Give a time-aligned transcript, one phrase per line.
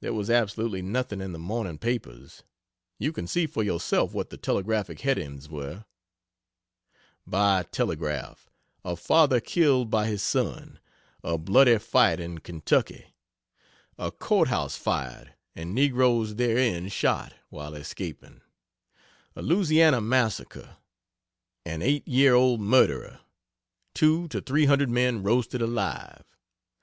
[0.00, 2.42] There was absolutely nothing in the morning papers.
[2.98, 5.84] You can see for yourself what the telegraphic headings were:
[7.26, 8.48] BY TELEGRAPH
[8.86, 10.78] A Father Killed by His Son
[11.22, 13.08] A Bloody Fight in Kentucky
[13.98, 18.40] A Court House Fired, and Negroes Therein Shot while Escaping
[19.36, 20.78] A Louisiana Massacre
[21.66, 23.20] An Eight year old murderer
[23.92, 26.24] Two to Three Hundred Men Roasted Alive!